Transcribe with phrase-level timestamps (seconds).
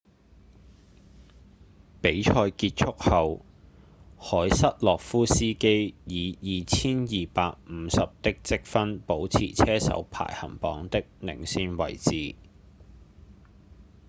[2.01, 3.45] 比賽結束後
[4.17, 12.35] 凱瑟洛夫斯基以 2,250 的積分保持車手排行榜的領先地位